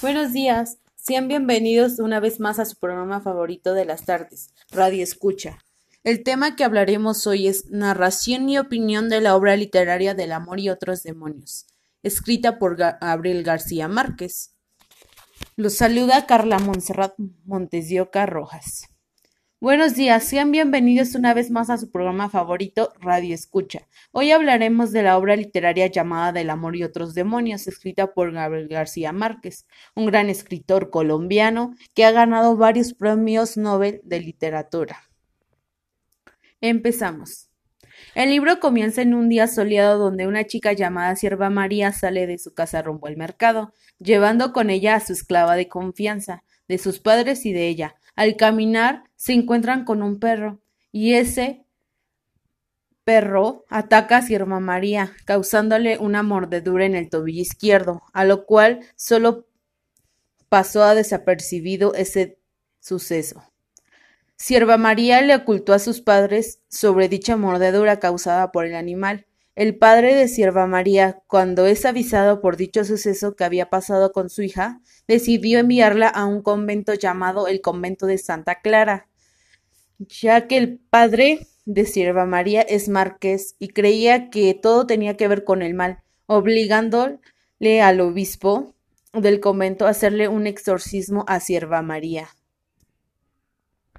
Buenos 0.00 0.32
días, 0.32 0.78
sean 0.94 1.26
bienvenidos 1.26 1.98
una 1.98 2.20
vez 2.20 2.38
más 2.38 2.60
a 2.60 2.64
su 2.64 2.76
programa 2.76 3.20
favorito 3.20 3.74
de 3.74 3.84
las 3.84 4.04
tardes, 4.04 4.54
Radio 4.70 5.02
Escucha. 5.02 5.58
El 6.04 6.22
tema 6.22 6.54
que 6.54 6.62
hablaremos 6.62 7.26
hoy 7.26 7.48
es 7.48 7.66
Narración 7.72 8.48
y 8.48 8.58
opinión 8.58 9.08
de 9.08 9.20
la 9.20 9.34
obra 9.34 9.56
literaria 9.56 10.14
del 10.14 10.30
amor 10.30 10.60
y 10.60 10.70
otros 10.70 11.02
demonios, 11.02 11.66
escrita 12.04 12.60
por 12.60 12.76
Gabriel 12.76 13.42
García 13.42 13.88
Márquez. 13.88 14.54
Los 15.56 15.74
saluda 15.74 16.26
Carla 16.26 16.60
Montserrat 16.60 17.14
Montesdioca 17.44 18.24
Rojas. 18.24 18.84
Buenos 19.60 19.96
días, 19.96 20.22
sean 20.22 20.52
bienvenidos 20.52 21.16
una 21.16 21.34
vez 21.34 21.50
más 21.50 21.68
a 21.68 21.78
su 21.78 21.90
programa 21.90 22.30
favorito, 22.30 22.92
Radio 23.00 23.34
Escucha. 23.34 23.88
Hoy 24.12 24.30
hablaremos 24.30 24.92
de 24.92 25.02
la 25.02 25.18
obra 25.18 25.34
literaria 25.34 25.88
llamada 25.88 26.30
Del 26.30 26.50
amor 26.50 26.76
y 26.76 26.84
otros 26.84 27.12
demonios, 27.12 27.66
escrita 27.66 28.14
por 28.14 28.30
Gabriel 28.30 28.68
García 28.68 29.10
Márquez, 29.10 29.66
un 29.96 30.06
gran 30.06 30.30
escritor 30.30 30.90
colombiano 30.90 31.74
que 31.92 32.04
ha 32.04 32.12
ganado 32.12 32.56
varios 32.56 32.94
premios 32.94 33.56
Nobel 33.56 34.00
de 34.04 34.20
literatura. 34.20 35.02
Empezamos. 36.60 37.50
El 38.14 38.30
libro 38.30 38.60
comienza 38.60 39.02
en 39.02 39.12
un 39.12 39.28
día 39.28 39.48
soleado 39.48 39.98
donde 39.98 40.28
una 40.28 40.44
chica 40.44 40.72
llamada 40.72 41.16
Sierva 41.16 41.50
María 41.50 41.90
sale 41.90 42.28
de 42.28 42.38
su 42.38 42.54
casa 42.54 42.80
rumbo 42.80 43.08
al 43.08 43.16
mercado, 43.16 43.72
llevando 43.98 44.52
con 44.52 44.70
ella 44.70 44.94
a 44.94 45.00
su 45.00 45.14
esclava 45.14 45.56
de 45.56 45.66
confianza, 45.66 46.44
de 46.68 46.78
sus 46.78 47.00
padres 47.00 47.44
y 47.44 47.52
de 47.52 47.66
ella, 47.66 47.96
al 48.18 48.34
caminar 48.34 49.04
se 49.14 49.32
encuentran 49.32 49.84
con 49.84 50.02
un 50.02 50.18
perro 50.18 50.58
y 50.90 51.14
ese 51.14 51.64
perro 53.04 53.64
ataca 53.68 54.16
a 54.16 54.22
Sierva 54.22 54.58
María, 54.58 55.12
causándole 55.24 55.98
una 55.98 56.24
mordedura 56.24 56.84
en 56.84 56.96
el 56.96 57.10
tobillo 57.10 57.42
izquierdo, 57.42 58.02
a 58.12 58.24
lo 58.24 58.44
cual 58.44 58.80
solo 58.96 59.46
pasó 60.48 60.82
a 60.82 60.96
desapercibido 60.96 61.94
ese 61.94 62.40
suceso. 62.80 63.44
Sierva 64.34 64.78
María 64.78 65.20
le 65.20 65.36
ocultó 65.36 65.72
a 65.72 65.78
sus 65.78 66.00
padres 66.00 66.60
sobre 66.68 67.08
dicha 67.08 67.36
mordedura 67.36 68.00
causada 68.00 68.50
por 68.50 68.66
el 68.66 68.74
animal. 68.74 69.27
El 69.58 69.74
padre 69.76 70.14
de 70.14 70.28
Sierva 70.28 70.68
María, 70.68 71.20
cuando 71.26 71.66
es 71.66 71.84
avisado 71.84 72.40
por 72.40 72.56
dicho 72.56 72.84
suceso 72.84 73.34
que 73.34 73.42
había 73.42 73.68
pasado 73.68 74.12
con 74.12 74.30
su 74.30 74.42
hija, 74.42 74.80
decidió 75.08 75.58
enviarla 75.58 76.06
a 76.06 76.26
un 76.26 76.42
convento 76.42 76.94
llamado 76.94 77.48
el 77.48 77.60
convento 77.60 78.06
de 78.06 78.18
Santa 78.18 78.60
Clara, 78.60 79.08
ya 79.98 80.46
que 80.46 80.58
el 80.58 80.78
padre 80.78 81.48
de 81.64 81.86
Sierva 81.86 82.24
María 82.24 82.62
es 82.62 82.88
marqués 82.88 83.56
y 83.58 83.70
creía 83.70 84.30
que 84.30 84.54
todo 84.54 84.86
tenía 84.86 85.16
que 85.16 85.26
ver 85.26 85.42
con 85.42 85.62
el 85.62 85.74
mal, 85.74 86.04
obligándole 86.26 87.82
al 87.82 88.00
obispo 88.00 88.76
del 89.12 89.40
convento 89.40 89.88
a 89.88 89.90
hacerle 89.90 90.28
un 90.28 90.46
exorcismo 90.46 91.24
a 91.26 91.40
Sierva 91.40 91.82
María. 91.82 92.28